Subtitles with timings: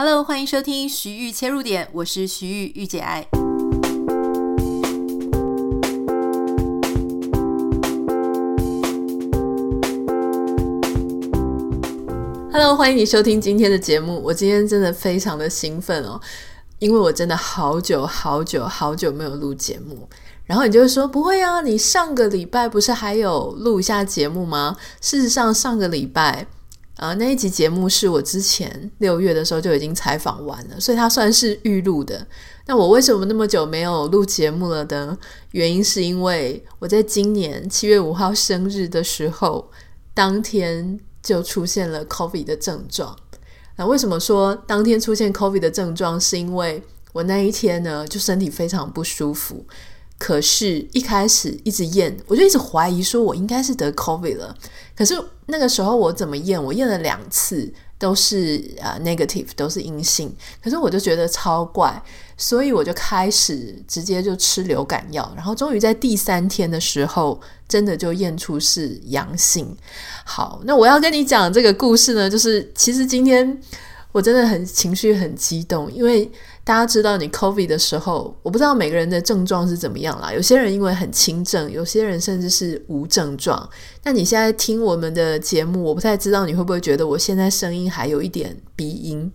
[0.00, 3.26] Hello，欢迎收听徐玉切入点，我是徐玉玉姐爱。
[12.52, 14.22] Hello，欢迎你收听今天的节目。
[14.22, 16.20] 我今天真的非常的兴奋哦，
[16.78, 20.08] 因为我真的好久好久好久没有录节目。
[20.44, 24.76] 然后你就会说不会啊，你上个礼拜不是还有录一下节目吗？
[25.00, 26.46] 事实上，上个礼拜。
[26.98, 32.26] 呃，那一集节目是我之前六月的时候就已经采访完了，所以它算是预录的。
[32.66, 35.16] 那我为什么那么久没有录节目了呢？
[35.52, 39.70] 原因是因为我在今年七月五号生日的时候，
[40.12, 43.16] 当天就出现了 COVID 的症状。
[43.76, 46.20] 那为什么说当天出现 COVID 的症状？
[46.20, 49.64] 是因为我那一天呢，就身体非常不舒服。
[50.18, 54.54] 可是，一开始一直验，我就一直怀疑说，我应该是得 COVID 了。
[54.96, 56.62] 可是那个时候我怎么验？
[56.62, 60.34] 我验了两次，都是啊、negative，都是阴性。
[60.60, 62.02] 可是我就觉得超怪，
[62.36, 65.32] 所以我就开始直接就吃流感药。
[65.36, 69.72] 然后终于在第三天的时候，真的就验出是阳性。
[70.24, 73.62] 好，那我要跟你讲这个故事呢，就是其实今天。
[74.10, 76.28] 我真的很情绪很激动，因为
[76.68, 80.30] 大家知道你 COVID 的时候，我不知道每个人的症状是怎么样啦。
[80.30, 83.66] 有些人因为很轻症，有些人甚至是无症状。
[84.04, 89.32] 那你现在听我们的节目，我不太知道你会不会觉得我现在声音还有一点鼻音。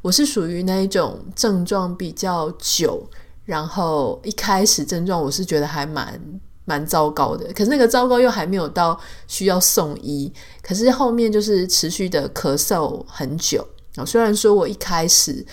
[0.00, 3.04] 我是属于那一种症状比较久，
[3.44, 6.20] 然后一开始症状我是觉得还蛮
[6.66, 13.66] 蛮糟糕的，可是那个糟糕又还没有到需要送医，可是后面就是持续的咳嗽很久。
[14.06, 15.44] 虽然说我一开始，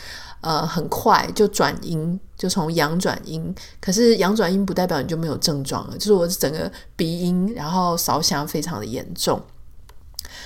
[0.43, 9.41] 呃，很快就转阴，就从阳转阴，可是阳转阴不代表你就没有症状了，就是我整个鼻音，然后烧声非常的严重。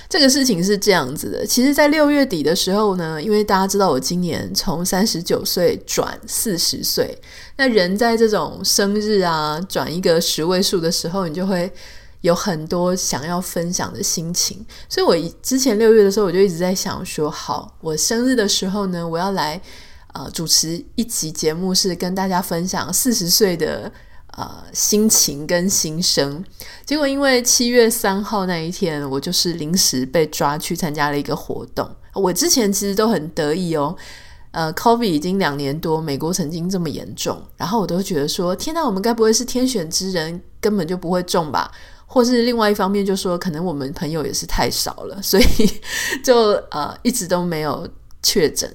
[0.08, 7.20] 这个事情是这样子的，其实，在六月底的时候呢，因为大家知道我今年从三十九岁转四十岁，
[7.56, 11.70] 那人在这种生日啊转一个十位数的时候，你就会。
[12.22, 19.60] 有很多想要分享的心情，所以我之前六月的时候，我就一直在想说，好，我生日的时候呢，我要来
[20.18, 23.90] 呃主持一集节目，是跟大家分享四十岁的
[24.36, 26.44] 呃心情跟心声。
[26.84, 31.88] 结果因为七月三号那一天，我就是临时被抓去参加了一个活动。
[32.14, 33.96] 我之前其实都很得意哦，
[34.50, 41.70] 呃，COVID 已经两年多，美国曾经这么严重，然后我都觉得说，天哪，我们该不会是天选之人，根本就不会中吧？
[42.06, 45.46] 或是另外一方面，就说可能我们朋友也是太少了，所以
[46.24, 46.34] 就
[46.72, 47.86] 呃一直都没有
[48.20, 48.68] 确诊。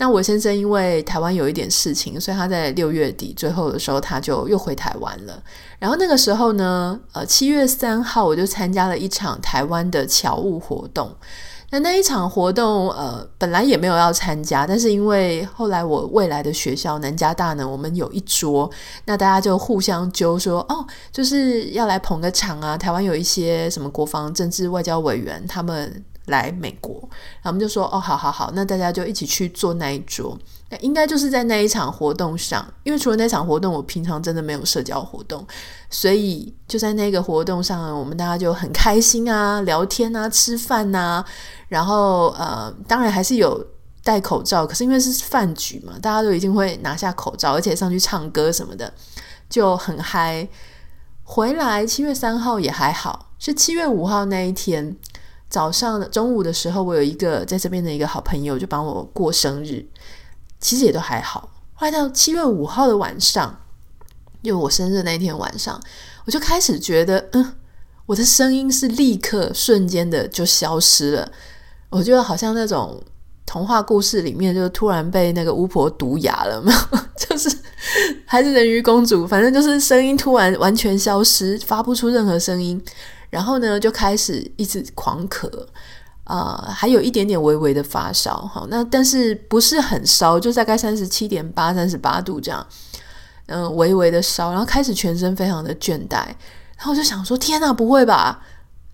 [0.00, 5.42] 那我先生因为台湾有一点事情，所以他在六月底最后的时候，他就又回台湾了。
[5.78, 11.14] 然后那个时候呢，呃七月三号我就参加了一场台湾的侨务活动。
[11.72, 18.68] 那那一场活动，呃，本来也没有要参加，但是因为后来我未来的学校南加大呢，我们有一桌，
[19.04, 22.76] 那大家就互相揪说，哦，就是要来捧个场啊。
[22.76, 26.94] 台湾有一些什么国防、政治、外交委员，他们来美国，
[27.42, 30.36] 然后我们就说，哦，好好好，那大家就一起去坐那一桌。
[30.70, 35.46] 那应该就是在那一场活动上，因为除了那场活动，我平常真的没有社交活动，
[35.90, 41.24] 所以就在那个活动上，我们大家就很开心啊，聊天啊，吃饭啊，
[41.68, 43.66] 然后呃，当然还是有
[44.04, 48.92] 戴口罩，可是因为是饭局嘛，大家都一定会拿下口罩，而且上去唱歌什么的，
[49.48, 50.48] 就很嗨。
[51.22, 54.96] 回来七月三号也还好，是七月五号那一天
[55.50, 59.84] 早上中午的时候，我有一个在这边的一个好朋友就帮我过生日。
[60.60, 61.50] 其实也都还好。
[61.72, 63.62] 后来到七月五号的晚上，
[64.42, 65.80] 就我生日那天晚上，
[66.26, 67.54] 我就开始觉得，嗯，
[68.04, 71.32] 我的声音是立刻瞬间的就消失了。
[71.88, 73.02] 我觉得好像那种
[73.46, 76.72] 童话故事里面，就突然被那个巫婆毒哑了嘛，
[77.16, 77.50] 就是
[78.26, 82.78] 还是人鱼公主，反正就是声音突然完全消失，发不出任何声音，
[83.30, 85.48] 然后呢，就开始一直狂咳。
[86.24, 92.64] 啊、呃，还有一点点微微的发烧，好，那但是不是很烧，就大概三十七点八、三十八度这样，
[93.46, 96.26] 嗯、微微的烧，然后开始全身非常的倦怠，
[96.76, 98.40] 然后我就想说，天哪，不会吧？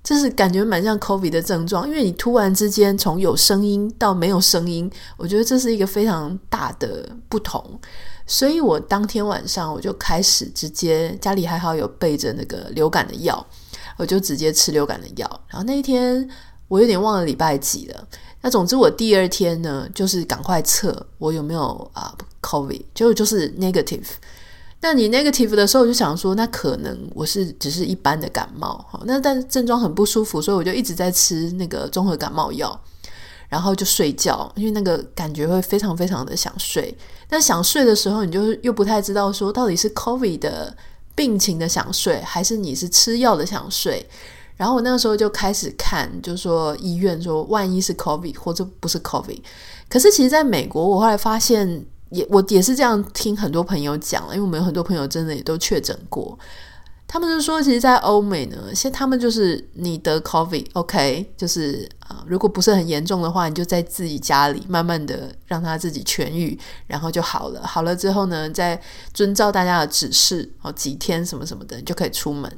[0.03, 7.79] 这是感觉蛮像 COVID 的症状，因为你突然之间从有声音到没有声音，我觉得这是一个非常大的不同，
[8.27, 13.47] 所以我当天晚上我就开始直接家里还好有备着那个流感的药，
[13.97, 16.29] 我就直接吃流感的药，然后那一天。
[16.69, 18.09] 我有点忘了礼拜几了。
[18.41, 22.13] 那总之，我第二天呢，就是赶快测我有没有啊
[22.43, 24.03] COVID，结果就是 negative。
[24.81, 28.85] 那你 negative 的时候，我就想说，那可能我是只是一般的感冒。
[28.91, 32.77] 好，那但症状很不舒服，所以我就一直在吃那个综合感冒药。
[33.49, 36.93] 然后就睡觉，因为那个感觉会非常非常的想睡。
[37.29, 40.77] 但想睡的时候，你就又不太知道说到底是 COVID 的
[41.17, 44.07] 病情的想睡，还是你是吃药的想睡。
[44.57, 49.41] 然后我那个时候就开始看，就说医院说万一是 COVID 或者不是 COVID。
[49.89, 56.39] 可是其实在美国，我后来发现也我也是这样听很多朋友讲了，因为我们有很多朋友真的也都确诊过。
[57.09, 66.59] 他们就说，其实，在欧美呢，现他们就是你得 COVID，OK，就是啊，如果不是很严重的话，你就在自己家里慢慢的让他自己痊愈，
[66.89, 67.65] 然后就好了。
[67.65, 68.81] 好了之后呢，再
[69.15, 72.51] 遵照大家的指示，哦，几天什么什么的，你就可以出门。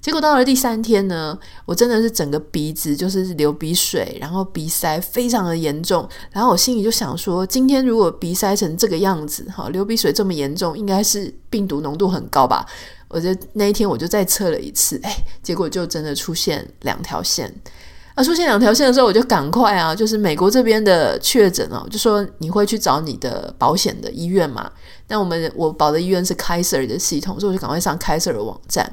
[0.00, 6.06] 结果到了第三天呢，我真的是整个鼻子就是流鼻水，然后鼻塞非常的严重。
[6.30, 12.66] 然后我心里就想说，今天如果鼻塞成这个样子，哈，流鼻水这么严重，应该是病毒浓度很高吧。
[13.14, 17.50] 我就那一天我就再测了一次，哎，结果就真的出现两条线。
[18.14, 24.70] 啊，出现两条线的时候，我就赶快啊，就是美国这边的确诊啊，就说你会去找你的保险的医院嘛？
[25.08, 28.92] 那我们我保的医院是 Kaiser 的系统，所以我就赶快上 Kaiser 的网站。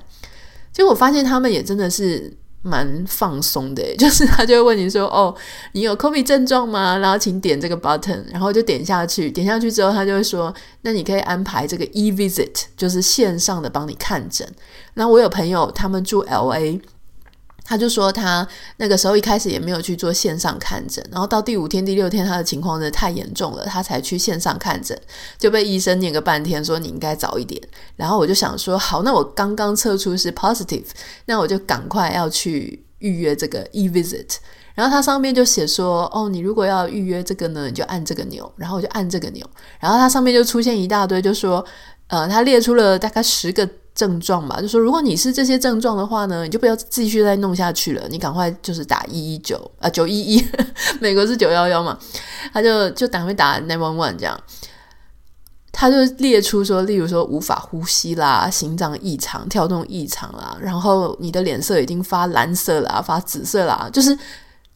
[0.72, 2.38] 结果发现他们也真的是。
[2.62, 5.34] 蛮放松的， 就是他就会问你说：“哦，
[5.74, 9.32] 你有 COVID 症状吗？”然后请点这个 button，然后就点下去。
[9.32, 10.54] 点下去之后，他就会说
[10.84, 14.48] ：“那你可以安排这个 e-visit，就是线上的帮你看诊。”
[14.96, 16.80] 那我有朋友他们住 LA。
[17.72, 18.46] 他就说他
[18.76, 25.00] 那个时候一开始也没有去做线上看诊，然后到第五天、第六天他的情况真的太严重了，他才去线上看诊，
[25.38, 27.62] 就被医生念个半天，说你应该早一点。
[27.96, 30.84] 然后我就想说，好，那我刚刚测出是 positive，
[31.28, 34.36] 那我就赶快要去预约这个 e-visit。
[34.76, 41.66] 然后它上面就写说，哦，你如果要预约这个呢，你就按这个钮，然后我就按这个钮，然后它上面就出现一大堆，就说，
[42.08, 43.70] 呃，他列出了大概十个。
[43.94, 50.46] 症状吧，就说如果你是这些症状的话呢，你就不要继续再弄下去了，你赶快就是打一一九啊九一一，
[51.02, 51.98] 美国是九幺幺嘛，
[52.54, 54.40] 他就就赶快打 nine one one 这样，
[55.72, 64.18] 他就列出说，例如说无法呼吸啦，心脏异常、跳动异常啦，然后你的脸色已经发蓝色啦、发紫色啦，就是。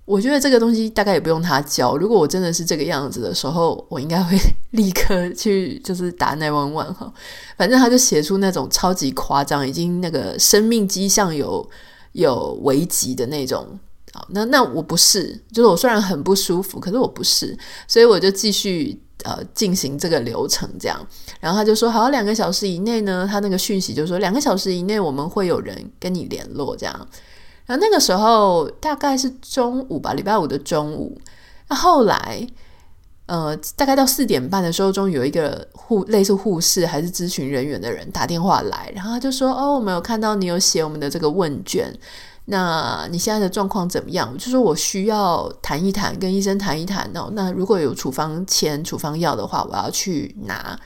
[0.05, 1.97] 我觉得这个东西大概也不用他教。
[1.97, 4.37] 如果我真的是这个样子的时候，我应该会
[4.71, 7.11] 立刻去就是打911哈。
[7.57, 11.67] 反正他就写出那种超级夸张，已经那个生命迹象有
[12.11, 13.79] 有危急的那种。
[14.13, 21.05] 好，那那我不是，就是我虽然很不舒服，可是我不是，所以我就继续呃进行这个流程这样。
[21.41, 27.07] 然后他就说，好，两个小时以内呢，他那个讯息就说两个小时以内我们会有人跟你联络这样。
[27.65, 31.19] 然后那个时候大概是中午吧，礼拜五的中午。
[31.67, 32.47] 那后来，
[33.25, 41.91] 呃，大概到四点半的时候，终于有一个护类似护士还是咨询人员的人打电话来，然后他就说：“哦，我们有看到你有写我们的这个问卷，
[42.45, 47.29] 那你现在的状况怎么样？”就说我需要谈一谈，跟医生谈一谈哦。
[47.31, 50.79] 那如果有处方签、处方药的话，我要去拿。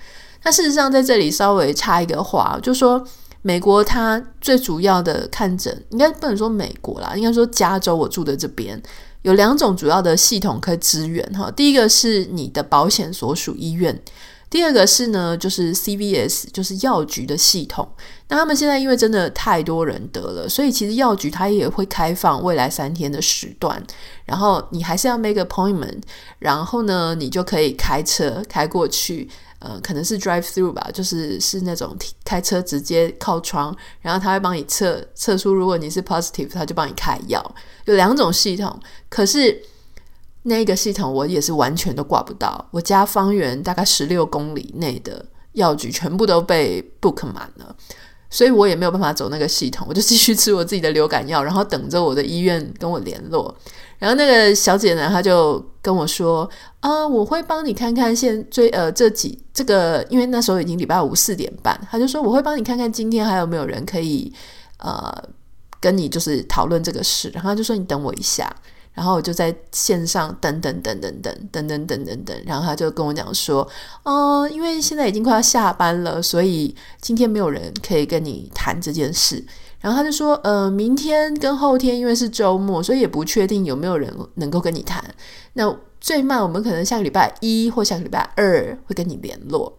[0.45, 3.05] 那事实上在这里稍微插一个话，就说。
[3.41, 8.81] 美国它最主要的看诊，应该不能说美国啦，应该说加州我住的这边
[9.21, 11.49] 有两种主要的系统可以支援哈。
[11.51, 14.01] 第一个是你的保险所属医院，
[14.49, 17.87] 第二个是呢就是 CVS，就是药局的系统。
[18.27, 23.81] 那他们现在因为真的太多人得了，所以其实药局它也会开放未来三天的时段，
[24.25, 26.01] 然后你还是要 make appointment，
[26.39, 29.29] 然后呢你就可以开车开过去。
[29.59, 37.43] 呃，可能是 drive through 吧，就是是那种开车直接靠窗，然后他会帮你测测出，如果你是 positive，他就帮你开药。
[37.85, 39.61] 有两种系统，可是
[40.43, 42.69] 那个系统我也是完全都挂不到。
[42.71, 47.75] 我家方圆大概十六公里内的药局全部都被 book 满了，
[48.29, 53.53] 所以我也没有办法走那个系统，我就继续吃我自己的流感药，然后等着我的医院跟我联络。
[53.99, 64.33] 然后那个小姐呢，她就跟我说：“啊，我会帮你看看现最呃这几这个，因为那时候已经礼拜五四点半，她就说我会帮你看看今天还有没有人可以
[64.77, 65.13] 呃
[65.81, 68.49] 跟你就是讨论这个事。”然后她就说：“你等我一下。”
[68.91, 73.65] 然后我就在线上等等等等等等等等等等，然后她就跟我讲说
[74.03, 79.43] ：“哦，因为现在已经快要下班了，所以今天没有人可以跟你谈这件事。”
[79.81, 85.03] 然后他就说，呃，明天跟后天因为是周末，所以也不确定有没有人能够跟你谈。
[85.53, 89.77] 那最慢我们可能下个礼拜一或下个礼拜二会跟你联络。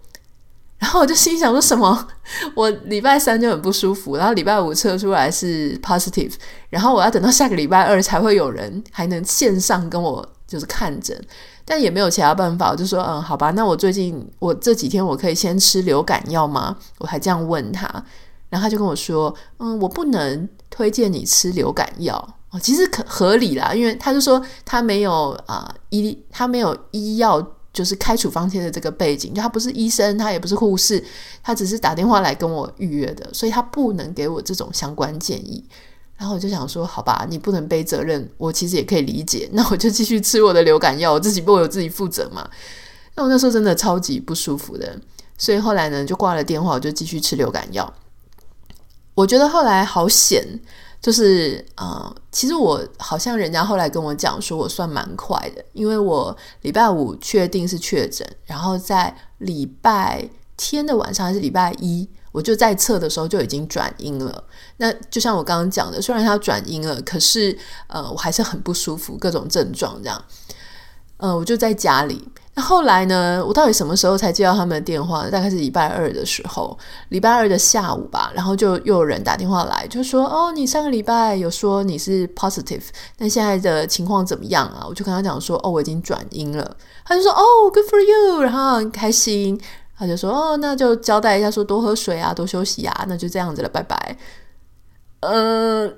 [0.78, 2.08] 然后我就心想说什么？
[2.56, 6.32] 我礼拜三就很不舒服，然后礼拜五测出来是 positive，
[6.70, 11.14] 然后我要等到下个礼拜二才会有人还能线上跟我就是看诊，
[11.66, 16.74] 但也没有其他办法，我就说，嗯，好吧，那我最近我这几天我可以先吃流感药吗？
[16.96, 18.02] 我还这样问他。
[18.50, 22.16] 然后他就跟我说：“嗯，我不能推荐你吃流感药
[22.50, 27.40] 哦，其实可合理啦，因为他就说他没有啊、医，他没有医药
[27.72, 31.02] 就是开处方贴的这个背景，就他不是医生，他也不是护士，
[31.42, 35.64] 他只是打电话来跟我预约的，所以他不能给我这种相关建议。
[36.16, 42.46] 然后我就想说，好吧，你不能背责任，我其实也可以理解，那我就继续吃我的流感药，我自己为我自己负责嘛。
[43.14, 45.00] 那我那时候真的超级不舒服的，
[45.38, 47.90] 所以后来呢就挂了电话，我就继续吃流感药。
[49.20, 50.42] 我觉得后来好险，
[50.98, 64.42] 就是呃，其实我好像人家后来跟我讲说，我算蛮快的，因为我礼拜五确定是确诊，然后在礼拜天的晚上还是礼拜一，我就在测的时候就已经转阴了。
[64.78, 67.58] 那就像我刚刚讲的，虽然它转阴了，可是
[67.88, 70.24] 呃，我还是很不舒服，各种症状这样。
[71.18, 72.26] 呃，我就在家里。
[72.60, 73.42] 后来呢？
[73.46, 75.28] 我到底什么时候才接到他们的电话？
[75.30, 76.76] 大概是礼拜二的时候，
[77.08, 78.30] 礼拜二的下午吧。
[78.34, 82.82] 然后就又有人打电话来，就说：“哦，你上个礼拜有说你是 positive，
[83.18, 89.60] 那现在的情况怎么样啊？”我就跟他讲说：“哦，我已经转阴了。”他就说：“哦，good for you。”然后很开心，
[89.98, 94.16] 他就说：“哦，那就交代一下，说多喝水啊，多休息啊，那就这样子了，拜拜。”
[95.20, 95.90] 呃，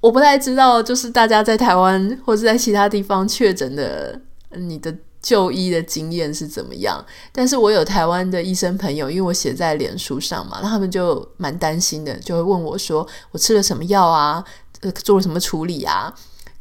[0.00, 4.20] 我不太知道，就是大家在台湾或者在其他地方确诊的，
[4.50, 4.94] 你的。
[5.26, 7.04] 就医的经验是怎么样？
[7.32, 14.44] 但是我有台湾的医生朋友，因为我写在脸书上嘛，他们就蛮担心的，就会问我说：“我吃了什么药啊？
[14.82, 16.14] 呃，做了什么处理啊？”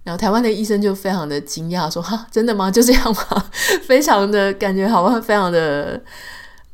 [0.04, 2.72] 然后台湾的医生就非常的惊讶，说：“哈，真的吗？
[2.72, 3.46] 就这样吗？”
[3.86, 6.02] 非常的感觉好像非常的。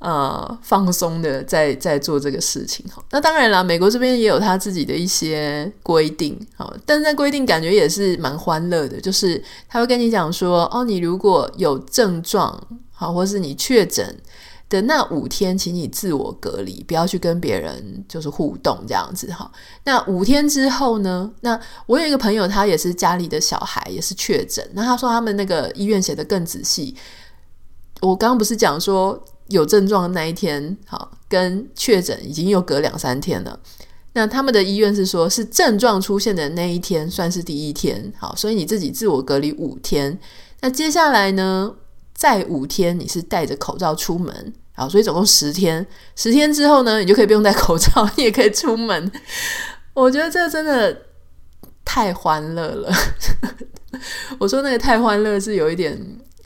[0.02, 3.04] 呃，放松的在在做这个事情哈。
[3.12, 9.40] 那当然啦，美国这边也有他自己的一些规定，好，但是在规定感觉也是蛮欢乐的，就是
[9.70, 12.60] 他会跟你讲说，哦，你如果有症状，
[12.92, 14.18] 好，或是你确诊
[14.70, 19.52] 的那五天，请你自我隔离，不要去跟别人就是互动这样子哈。
[19.84, 21.32] 那五天之后呢？
[21.42, 26.96] 那我有一个朋友，他也是家里的小孩也是确诊，那他说他们那个医院写得更仔细。
[28.00, 29.24] 我刚刚不是讲说。
[29.52, 33.60] 有症状的那一天，好，跟确诊已经又隔两三天了。
[34.14, 40.20] 那他们的医院是说，是症状出现的那一天算是第一天，好，所以你自己自我隔离五天。
[40.60, 41.74] 那接下来呢，
[42.14, 45.86] 再五天你是戴着口罩出门，好，所以总共十天。
[46.16, 49.12] 十天之后呢，你就可以不用戴口罩， 你也可以出门。
[49.94, 51.04] 我觉得这真的
[51.86, 52.94] 太欢乐了。
[54.40, 55.98] 我说那个太欢乐是有一点。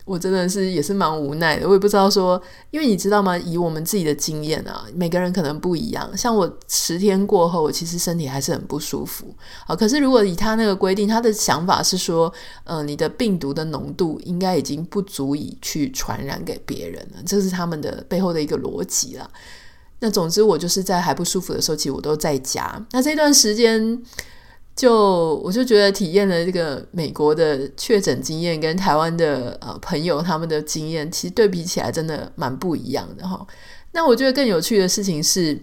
[0.06, 3.36] 我真的是也是蛮无奈的，我也不知道说，因为你知道吗？
[3.36, 6.16] 以我们自己的经验啊，每个人可能不一样。
[6.16, 9.34] 像我十天过后，我其实身体还是很不舒服
[9.66, 9.76] 啊。
[9.76, 12.32] 可是如果以他那个规定，他的想法是说，
[12.66, 19.28] 嗯、你的病毒的浓度应该已经不足以去传染给别人了，这是他们的背后的一个逻辑了。
[20.02, 22.80] 那总之，我就是在还不舒服的时候，其实我都在家。
[22.92, 24.04] 那这段时间。
[24.75, 33.48] 就我就觉得体验了这个美国的确诊经验跟台湾的呃朋友他们的经验，其实对比起来真的蛮不一样的哈。
[33.94, 35.58] 那我觉得更有趣的事情是，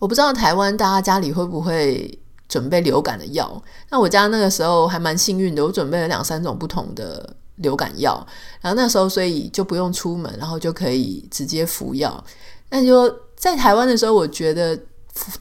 [0.00, 3.62] 我不知道台湾大家家里会不会准备流感的药。
[3.88, 8.26] 那我家那个时候还蛮幸运的，我准备了两三种不同的流感药，
[8.60, 12.24] 然后那时候所以就不用出门，然后就可以直接服药。
[12.70, 14.76] 那就在台湾的时候，我觉得。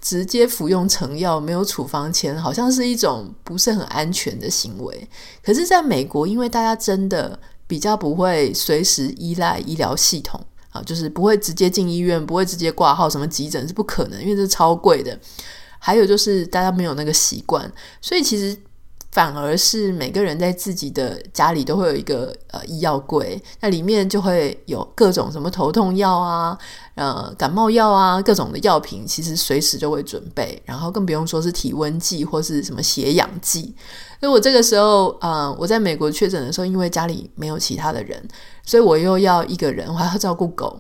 [0.02, 5.10] 直接服用成药没有处方签，好像是一种不是很安全的行为。
[5.44, 10.40] 可是，在美国，因为大家真的比较不会随时依赖医疗系统
[10.72, 15.20] 啊，就是不会直接进医院，不会直接挂号，什么急诊是不可能，因为这超贵的。
[15.80, 18.58] 还有就是大家没有那个习惯，所以其实。
[19.18, 26.56] 反而是每个人在自己的家里都会有一个呃医药柜，那里面就会有各种什么头痛药啊、
[26.94, 30.62] 呃感冒药啊，各种的药品，其实随时就会准备。
[30.66, 33.74] 然后更不用说是体温计或是什么血氧计。
[34.20, 38.24] 所以我这个时候，呃，我在美国确诊的时候，因为家里没有其他的人，
[38.64, 40.80] 所以我又要一个人，我还要照顾狗。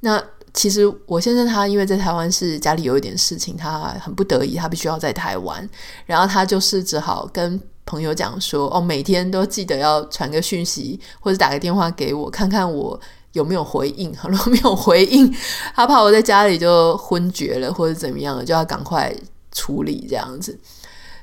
[0.00, 0.18] 那
[0.54, 5.68] 其实我先生他因为在台湾是家里有一点事情，他很不得已，他必须要在台湾，
[6.06, 7.60] 然后他就是只好跟。
[7.86, 12.98] 朋友讲说，哦，每天都记得要传个讯息或者打个电话给我，看看我
[13.32, 14.10] 有没有回应。
[14.28, 15.30] 如果没有回应，
[15.74, 19.14] 他怕我在家里就昏厥了或者怎么样了，就要赶快
[19.52, 20.58] 处理这样子。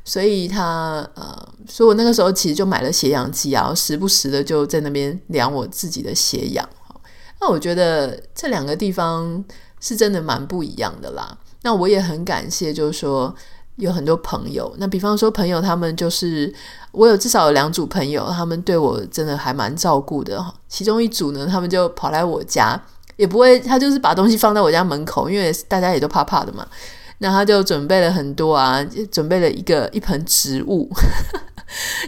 [0.05, 6.67] 所以他呃，所以我那个时候其实就买了血氧机啊，时不时的就在那边量我自己的血氧。
[7.39, 9.43] 那我觉得这两个地方
[9.79, 11.37] 是真的蛮不一样的啦。
[11.63, 13.35] 那我也很感谢，就是说。
[13.81, 16.53] 有很多朋友，那比方说朋友，他们就是
[16.91, 20.41] 我有至少有两组朋友，他们对我真的还蛮照顾的。
[20.69, 22.79] 其中一组呢，他们就跑来我家，
[23.17, 26.65] 也不会，他就是把东西放在我家门口，因为大家也都怕怕的嘛。
[27.17, 30.87] 那他就准备了很多啊，准备了一个一盆植物，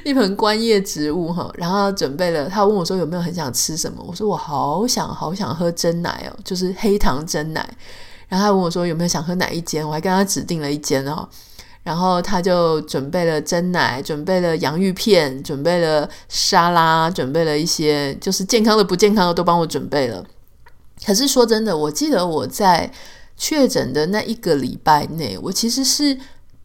[0.04, 2.48] 一盆观叶植物哈，然后准备了。
[2.48, 4.04] 他问我说有没有很想吃什么？
[4.08, 7.68] 我说我好想好想喝珍奶哦，就是黑糖珍奶。
[8.28, 9.88] 然后他问我说有没有想喝哪一间？
[9.88, 11.28] 我还跟他指定了一间哦。
[11.84, 20.26] 然后他就准备了蒸奶，准备了洋芋片，准备了沙拉，准备了一些就是健康的、不健康的都帮我准备了。
[21.06, 22.90] 可是说真的，我记得我在
[23.36, 26.18] 确诊的那一个礼拜内，我其实是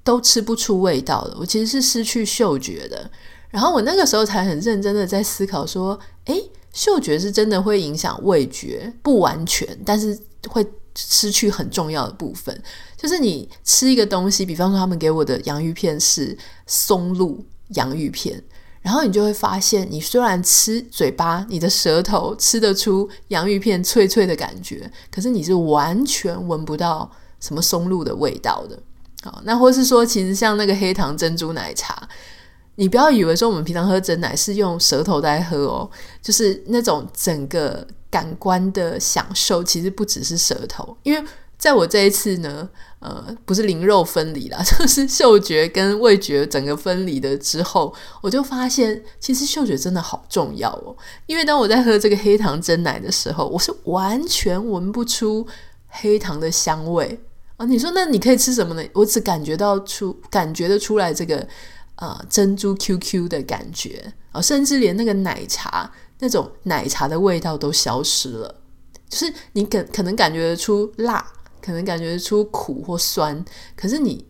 [0.04, 3.10] 都吃不出味道的，我其实是失去嗅觉的。
[3.50, 10.16] 然后我那个时候才很认真的在思考说，诶，嗅觉是真的会影响味觉，不完全，但是
[10.48, 10.64] 会。
[11.00, 12.60] 失去很重要的部分，
[13.00, 16.36] 就是你吃一个东西，比方说他们给我的洋芋片是
[16.66, 18.42] 松露洋芋片，
[18.82, 28.76] 然后你就会发现，你虽然吃嘴巴，你的舌头吃得出洋芋片脆脆的感觉，可是你是完全闻不到什么松露的味道的。
[29.22, 32.08] 好，那或是说，其实像那个黑糖珍珠奶茶，
[32.74, 35.88] 你不要以为说我们平常喝珍奶是用舌头在喝哦，
[36.20, 37.86] 就是那种整个。
[38.10, 41.22] 感官的享受其实不只是舌头，因为
[41.58, 42.68] 在我这一次呢，
[43.00, 50.96] 呃，不是灵肉分离啦， 就是嗅觉跟味觉整个分离的之后，我就发现其实嗅觉真的好重要哦。
[51.26, 55.46] 因为当我在喝这个黑糖蒸奶的时候，我是完全闻不出
[55.88, 57.20] 黑糖的香味
[57.56, 57.66] 啊。
[57.66, 58.88] 你说那你可以吃什么呢？
[58.94, 61.46] 我只感觉到出感觉得出来这个、
[61.96, 65.90] 呃、珍珠 QQ 的感觉啊，甚至连那个奶茶。
[66.20, 68.52] 那种奶茶的味道都消失了，
[69.08, 71.24] 就是你可可能感觉得出辣，
[71.68, 73.44] 可能感觉出苦或酸，
[73.76, 74.24] 可是你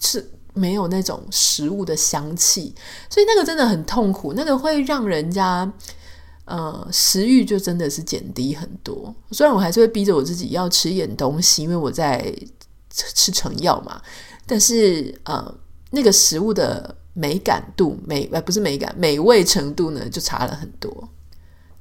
[0.00, 2.74] 是没有那种食物的香气，
[3.08, 5.72] 所以那个真的很痛苦，那个会让人家
[6.46, 9.14] 呃食欲就真的是减低很多。
[9.30, 12.34] 虽然我还是会逼着我自己要吃一点东西，因为我在
[12.90, 14.02] 吃成药嘛，
[14.46, 15.54] 但是呃
[15.92, 21.08] 那个食物的美感度美呃不是美感美味程度呢就差了很多。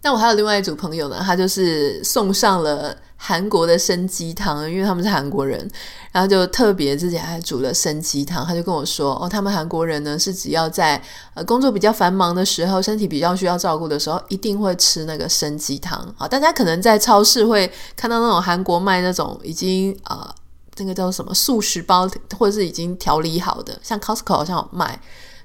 [0.01, 5.69] 那我还有另外一组朋友呢，他就是送上了韩国的参鸡汤，因为他们是韩国人，
[6.13, 8.45] 然后就特别自己还煮了参鸡汤。
[8.45, 11.01] 他就跟我说，哦，他们韩国人呢是只要在
[11.33, 15.99] 呃工作比较繁忙的时候，身体比较需要照顾的时候，一定会吃那个参鸡汤。
[16.17, 20.33] 啊，大家可能在超市会看到那种韩国卖那种已经呃
[20.77, 24.97] 那个叫什么素食包，或者是已经调理好的，像 Costco 好像有卖。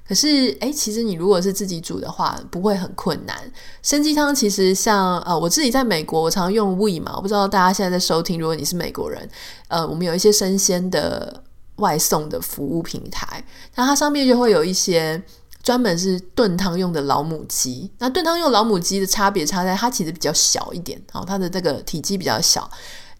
[0.07, 3.35] 可是，诶，其实你如果是自己煮的话，不会很困难。
[3.81, 8.39] 参鸡汤其实像呃，我自己在美国，我常用 We 嘛，我不知道大家现在在收听。
[8.39, 9.27] 如果你是美国人，
[9.67, 11.43] 呃，我们有一些生鲜的
[11.77, 15.19] 外送的服务平台，那它上面就会有一些
[15.63, 17.91] 专门是炖汤用的老母鸡。
[17.97, 22.69] 那炖汤用老母鸡的差别差在它其实比较小一点，哦，它的这个体积比较小。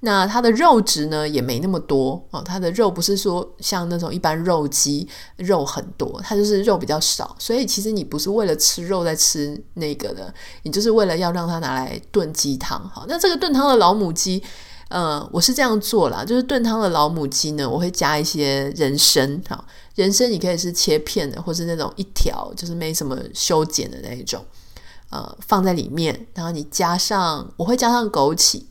[0.05, 12.79] 那它的肉质呢也没那么多哦，它的肉不是说像那种一般肉鸡肉很多，它就是肉比较少，所以其实你不是为了吃肉在吃那个的，你就是为了要让它拿来炖鸡汤。
[12.93, 14.43] 好，那这个炖汤的老母鸡，
[14.89, 19.65] 呃，我是这样做啦，就是炖汤的老母鸡呢，我会加一些人参，好，
[19.95, 24.45] 人参你可以是切片的，或是那种一条，就是没什么修剪的那一种，
[25.09, 28.65] 呃，放在里面，然后你加上，我会加上枸杞。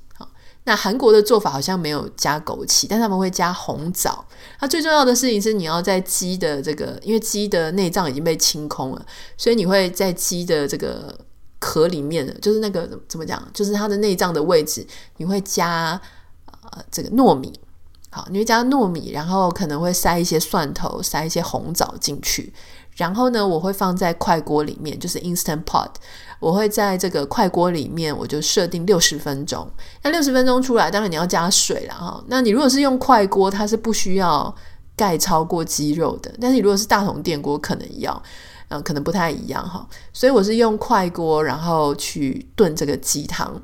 [0.64, 4.24] 那韩国的做法好像没有加枸杞，但他们会加红枣。
[4.60, 11.14] 那最重要的事情是，你要在鸡的这个，因为鸡的内脏已经被清空了，所以你会在鸡的这个
[11.58, 14.86] 壳里面，就是那个怎么讲，就是它的内脏的位置，
[15.18, 16.00] 你会加
[16.48, 17.52] 呃这个糯米。
[18.10, 22.54] 好，你会加糯米，然后可能会塞一些蒜头，塞一些红枣进去。
[22.94, 25.90] 然后呢，我会放在快锅里面，就是 Instant Pot。
[26.44, 29.66] 我会在这个快锅里面，我就设定六十分钟。
[30.02, 32.22] 那六十分钟出来，当然你要加水了哈。
[32.26, 34.54] 那你如果是用快锅，它是不需要
[34.94, 36.30] 盖超过鸡肉的。
[36.38, 38.22] 但是你如果是大桶电锅，可能要，
[38.68, 39.88] 嗯，可能不太一样哈。
[40.12, 43.62] 所以我是用快锅，然后去炖这个鸡汤。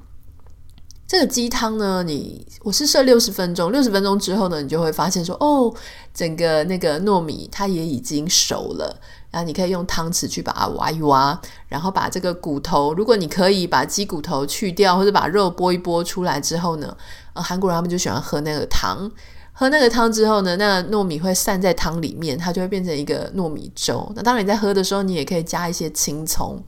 [1.06, 5.74] 这个鸡汤呢，你我是设六十分钟，六十分钟之后呢，你就会发现说，哦，
[6.14, 8.98] 整个那个糯米它也已经熟了，
[9.30, 16.96] 然后你可以用汤匙去把它挖一挖，然后把这个骨头，如果你可以把鸡骨头去掉，或者把肉剥一剥出来之后呢，
[17.34, 19.10] 呃，韩国人他们就喜欢喝那个汤，
[19.52, 24.10] 喝那个汤之后呢，那糯米会散在汤里面，它就会变成一个糯米粥。
[24.16, 26.60] 那当然你在喝的时候，你也可以加一些青葱。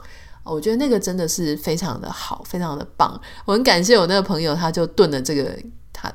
[0.44, 3.20] 我觉得那个真的是非常的好，非常的棒。
[3.44, 5.56] 我很感谢我那个朋友，他就炖了这个，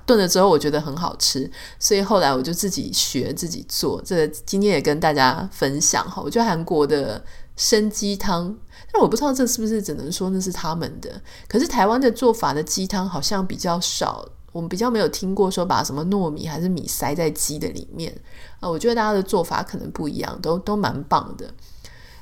[0.06, 4.02] 炖了之后我觉得很好吃，所以后来我就自己学自己做。
[4.04, 6.22] 这今天也跟大家分享哈。
[6.24, 7.24] 我觉得韩国的
[7.56, 8.56] 生鸡汤，
[8.92, 11.22] 但我不知道这是不是只能说那是他们的。
[11.48, 18.14] 可是台湾的做法的鸡汤好像比较少，我们比较没有听过说把什么糯米还是米塞在鸡的里面
[18.60, 21.48] 啊、我觉得大家的做法可能不一样，都都蛮棒的。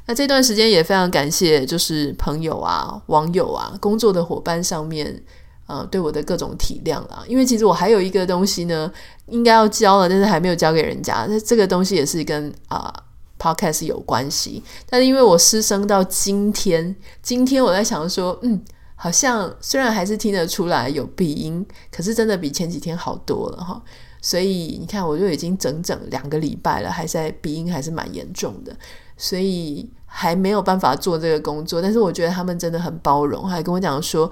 [0.05, 5.23] 那这段时间也非常感谢，就是朋友啊、网友啊、工作的伙伴上面，
[5.67, 7.23] 呃，对我的各种体谅啦。
[7.27, 8.91] 因为其实我还有一个东西呢，
[9.27, 11.25] 应该要交了，但是还没有交给人家。
[11.27, 12.93] 那这个东西也是跟啊、
[13.39, 14.63] Podcast 有关系。
[14.89, 18.61] 但是因为我失声到今天，今天我在想说，嗯，
[18.95, 23.81] 好像虽然还是听得出来有鼻音，可是真的比前几天好多了哈。
[24.21, 28.75] 所以你看，我就已经整整两个礼拜了，还在鼻音还是蛮严重的。
[29.17, 34.29] 所以还没有办法做这个工作，但是我觉得他们真的很包容，还跟我讲说，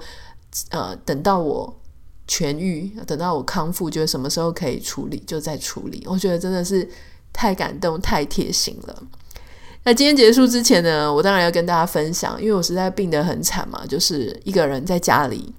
[0.70, 1.80] 呃，等到我
[2.28, 6.02] 痊愈，等到我康复，觉得什么时候可以处理就再处理。
[6.06, 6.88] 我觉得真的是
[7.32, 9.02] 太感动、太贴心了。
[9.82, 15.52] 那今天结束之前呢，我当然要跟大家分享，因为我实在病得很惨嘛，就是一个人在家里，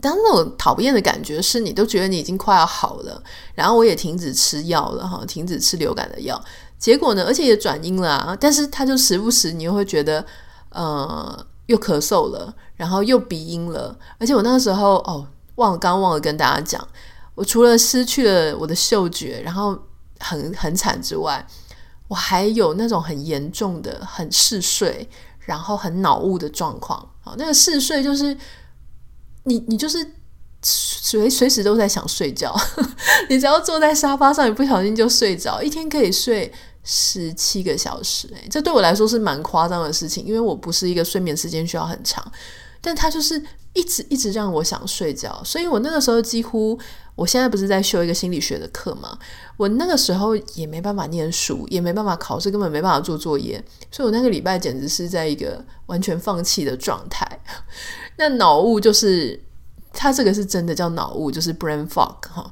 [0.00, 3.22] 但是那种讨厌的感觉是你都觉得你已经快要好了，
[3.54, 6.42] 然后我也停止吃药了哈，停止吃流感的药。
[6.78, 10.24] 结果呢，而且也转阴了啊，但是他就时不时你又会觉得，
[10.70, 16.86] 呃，又咳嗽了，然后又鼻音了，而且我那个时候哦，忘了刚忘了跟大家讲，
[17.34, 19.76] 我除了失去了我的嗅觉，然后
[20.20, 21.44] 很很惨之外，
[22.08, 25.08] 我还有那种很严重的很嗜睡，
[25.40, 27.08] 然后很脑雾的状况。
[27.22, 28.36] 好，那个嗜睡就是
[29.44, 30.06] 你你就是。
[30.64, 32.54] 随随时都在想睡觉，
[33.28, 36.52] 你只要坐在沙发上，你不小心就睡着，一天可以睡
[36.84, 42.24] 十七个小时，诶，这对我来说是蛮夸张的事情，因为我不是一个睡眠时间需要很长，
[42.80, 43.42] 但他就是
[43.72, 46.78] 一直一直让我想睡觉，所以我那个时候几乎，
[47.14, 49.18] 我现在不是在修一个心理学的课嘛，
[49.56, 57.40] 我那个时候也没办法念书，也没办法考试，根本没办法做作业，所以我那个礼拜简直是在一个完全放弃的状态，
[58.18, 59.42] 那脑雾就是。
[59.94, 62.50] 他这个是真的叫脑雾，就是 brain fog 哈。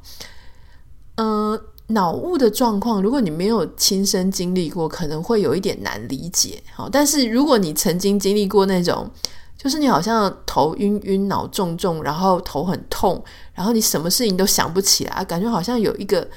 [1.15, 1.59] 嗯，
[1.91, 6.63] 脑雾的状况，如果你没有亲身经历过，可能会有一点难理解。
[6.75, 9.11] 好，但是如果你曾经经历过那种，
[9.57, 13.23] 就是你好像头晕晕、脑重重，然后头很痛，
[13.53, 16.29] 然后你什么事情都想不起来，感觉好像有一个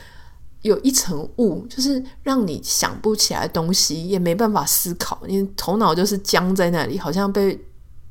[0.61, 7.59] 有一层雾，就是让你想不起来东西，也没办法思考，你头脑就是僵在那里，好像被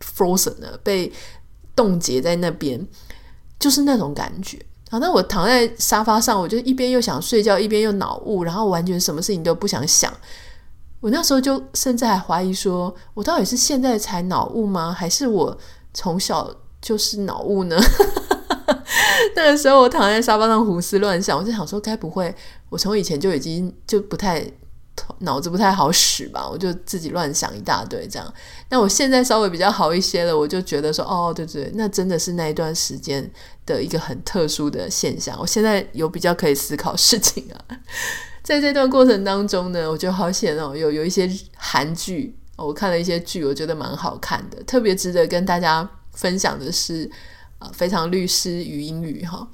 [0.00, 1.12] frozen 了，被。
[1.74, 2.86] 冻结在那边，
[3.58, 4.60] 就是那种感觉。
[4.92, 10.12] 好，那我躺在沙发上，我就一边又想睡觉，一边又脑雾，然后完全什么事情都不想想。
[11.00, 14.92] 我那时候就甚至还怀疑说，我到底是现在才脑雾吗？
[14.92, 15.56] 还是我
[15.94, 17.76] 从小就是脑雾呢？
[19.34, 22.34] 那个时候我躺在沙发上胡思乱想，我就想说，该不会
[22.68, 24.46] 我从以前就已经就不太。
[25.20, 28.34] 脑子不太好使吧，我就自己乱想一大堆这样。
[28.68, 33.30] 那我现在稍微比较好一些了，我就觉得说，哦，对对，那真的是那一段时间
[33.64, 35.36] 的一个很特殊的现象。
[35.38, 37.76] 我现在有比较可以思考事情啊。
[38.42, 44.62] 在这段过程当中呢，我觉得好险哦，有有一些韩剧，我看了一些剧，我觉得蛮好看的。
[44.64, 47.10] 特别值得跟大家分享的是，
[47.60, 49.48] 呃，非常律师与英语哈，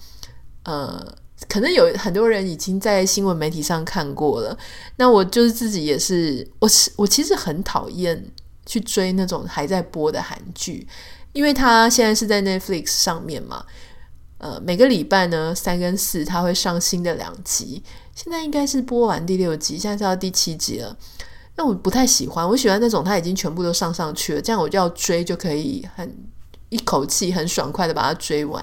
[0.64, 1.14] 呃。
[1.48, 4.56] 可能有很多人已经在新闻媒体上看过了，
[4.96, 8.22] 那我就是自己也是，我是我其实很讨厌
[8.66, 10.86] 去追那种还在播的韩剧，
[11.32, 13.64] 因为他现在是在 Netflix 上面嘛，
[14.36, 17.82] 呃，每个礼拜呢三跟四他会上新的两集，
[18.14, 20.94] 现在应该是播完第六集，现在是到第七集了。
[21.56, 26.14] 那我不太喜欢，我喜欢那种他已经全部都上上去了，这样我就要追就可以很
[26.68, 28.62] 一口气很爽快的把它追完。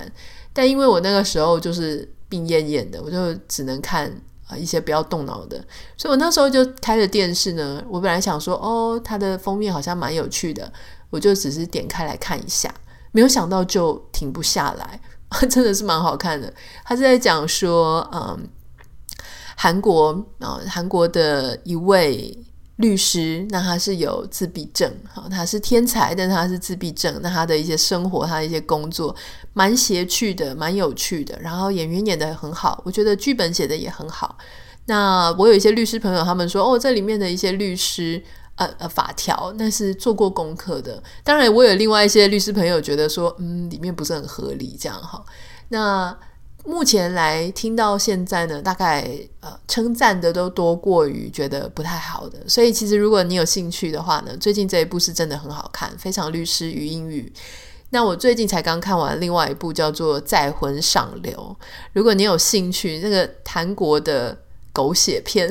[0.53, 2.07] 但因为我那个时候就是。
[2.35, 4.11] 病恹恹的，我就只能看
[4.47, 5.57] 啊一些不要动脑的，
[5.95, 7.81] 所以我那时候就开着电视呢。
[7.89, 10.69] 我本来想说，哦，它的封面好像蛮有趣的，
[11.09, 12.73] 我就只是点开来看一下，
[13.13, 14.99] 没有想到就停不下来，
[15.49, 16.53] 真的是蛮好看的。
[16.83, 18.49] 他是在讲说，嗯，
[19.55, 22.37] 韩国啊，韩国的一位。
[22.77, 27.17] 律师，那他是有自闭症，好，他是天才，但他是自闭症。
[27.21, 29.15] 那他的一些生活，他的一些工作，
[29.53, 31.39] 蛮邪趣的，蛮有趣的。
[31.39, 34.37] 然后演员演得很好，我觉得剧本写得也很好。
[34.87, 38.21] 那我有一些律师朋友，他们说，哦，这里面的一些律师，
[38.55, 41.01] 呃呃，法条那是做过功课的。
[41.23, 45.23] 当然，我有另外一些律师朋友觉得说，嗯，里面不是很合理，这样哈。
[45.69, 46.17] 那。
[46.65, 49.07] 目前来听到现在呢，大概
[49.39, 57.31] 呃称赞的都多过于觉得不太好的，所以其实如果你有兴趣的话呢，最近这一部是真的很好看，《非常律师禹英语》。
[57.91, 61.55] 那我最近才刚看完另外一部叫做《再婚上流》，
[61.93, 64.37] 如果你有兴趣，那个韩国的
[64.73, 65.49] 狗血片。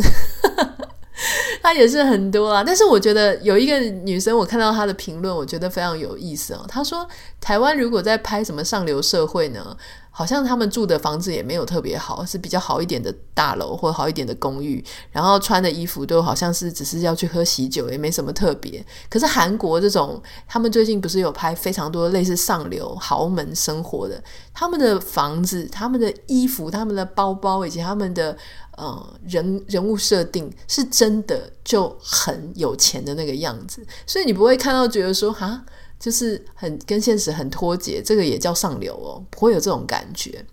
[1.62, 6.62] 它也是很多啊，但是我觉得有一个女生，我看到她的评论，我觉得非常有意思哦。
[6.68, 7.08] 她说，
[7.40, 9.74] 台湾如果在拍什么上流社会呢，
[10.16, 18.84] 好像他们住的房子也没有特别好，是比较好一点的大楼或好一点的公寓，然后穿的衣服都好像是只是要去喝喜酒，也没什么特别。
[19.10, 24.22] 可是韩国这种，他们最近不是有拍非常多类似上流豪门生活的，
[24.52, 28.38] 他们的房子、他们的衣服、他们的包包以及他们的
[28.76, 35.64] 呃人人物设定，是真的就很有钱的那个样子，所以你不会看到觉得说哈。
[36.04, 40.44] 就是很跟现实很脱节，这个也叫上流哦，不会有这种感觉。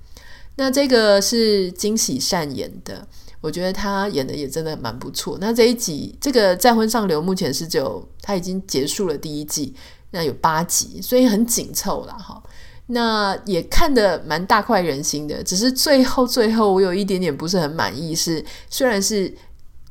[0.56, 3.06] 那这个是金喜善演的，
[3.42, 5.38] 我觉得他演的也真的蛮不错。
[5.42, 9.76] 那这一集这个再婚上流目前是就他已经结束了第一季，
[10.12, 12.42] 那有八集，所以很紧凑啦哈。
[12.88, 19.36] 那也看得蛮大快人心的，只是最后最后我有一点点不是很满意，是虽然是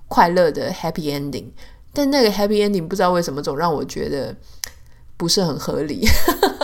[0.09, 1.45] 快乐的 happy ending，
[1.93, 4.35] 但那个 happy ending 不知道为什么总让我觉得。
[5.21, 6.09] 不是很合理，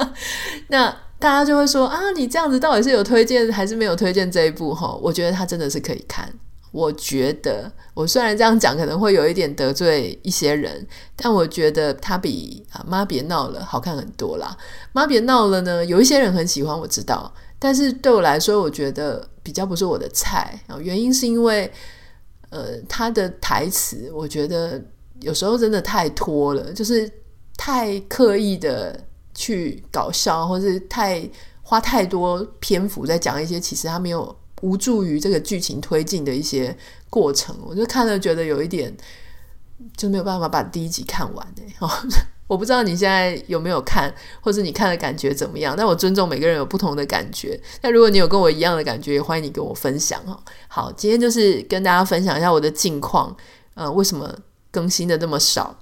[0.69, 0.89] 那
[1.19, 4.75] 大家就会说啊，你这样子到底是有推荐还是没有推荐这一部？
[4.75, 6.33] 哈，我觉得它真的是可以看。
[6.73, 14.57] 我觉得我虽然这样讲可能会有一点得罪一些人，但我觉得它比啊妈别闹了好看很多啦。
[14.93, 20.79] 妈别闹了呢，有一些人很喜欢，我知道，但是对我来说，我觉得比较不是我的菜啊。
[20.81, 21.71] 原因是因为
[22.49, 24.83] 呃，他的台词我觉得
[25.21, 27.11] 有时候真的太拖了，就是。
[27.57, 31.29] 太刻意的去搞笑，或是太
[31.63, 36.77] 花太多篇幅在讲一些其实他没有无助于这个剧情推进的一些
[37.11, 38.95] 过程，我就看了觉得有一点
[39.97, 41.91] 就没有办法把第一集看完哦，
[42.47, 45.75] 我不知道你现在有没有看，或者你看的感觉怎么样？
[45.77, 47.61] 但我尊重每个人有不同的感觉。
[47.83, 50.39] 那如果你有跟我一样的感觉，也欢迎你跟我分享哦。
[50.69, 53.37] 好，今天就是跟大家分享一下我的近况，
[53.75, 54.33] 呃，为什么
[54.71, 55.77] 更新的这么少？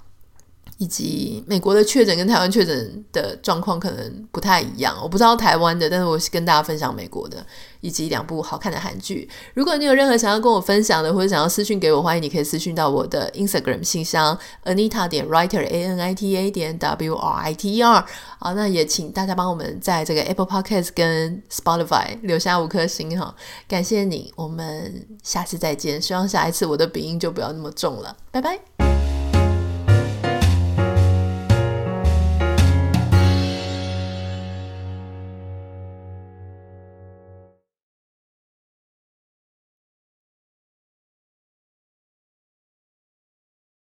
[0.79, 7.45] 以及美国的确诊跟台湾确诊的状况可能不太一样，我不知道台湾的，但是我是跟大家分享美国的，
[7.81, 9.29] 以及两部好看的韩剧。
[9.55, 17.75] 如果你有任何想要跟我分享的，或者想要私讯给我，欢迎你可以私讯到我的 Instagram 信箱 Anita 点 Writer A N I T A 点 W R I T
[17.75, 18.05] E R。
[18.41, 23.35] 好，那也请大家帮我们在这个 Apple Podcast 跟 Spotify 留下五颗星哈，
[23.69, 26.03] 感谢你，我们下次再见。
[26.03, 28.84] 希望下一次我的鼻音就不要那么重了，拜拜。